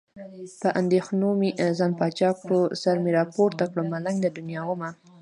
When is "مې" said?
1.39-1.49, 3.03-3.11